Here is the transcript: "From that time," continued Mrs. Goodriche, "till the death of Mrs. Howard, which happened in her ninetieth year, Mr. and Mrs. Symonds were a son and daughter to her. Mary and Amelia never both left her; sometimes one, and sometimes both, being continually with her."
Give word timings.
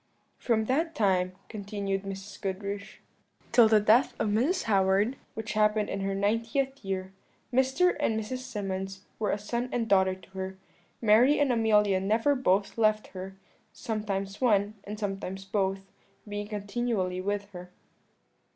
"From 0.39 0.65
that 0.65 0.95
time," 0.95 1.33
continued 1.47 2.01
Mrs. 2.01 2.41
Goodriche, 2.41 3.01
"till 3.51 3.67
the 3.67 3.79
death 3.79 4.15
of 4.17 4.29
Mrs. 4.29 4.63
Howard, 4.63 5.15
which 5.35 5.53
happened 5.53 5.89
in 5.91 5.99
her 6.01 6.15
ninetieth 6.15 6.83
year, 6.83 7.13
Mr. 7.53 7.95
and 7.99 8.19
Mrs. 8.19 8.39
Symonds 8.39 9.01
were 9.19 9.29
a 9.29 9.37
son 9.37 9.69
and 9.71 9.87
daughter 9.87 10.15
to 10.15 10.29
her. 10.31 10.57
Mary 11.03 11.37
and 11.39 11.51
Amelia 11.53 11.99
never 11.99 12.33
both 12.33 12.79
left 12.79 13.09
her; 13.09 13.35
sometimes 13.73 14.41
one, 14.41 14.73
and 14.85 14.97
sometimes 14.97 15.45
both, 15.45 15.81
being 16.27 16.47
continually 16.47 17.21
with 17.21 17.51
her." 17.51 17.69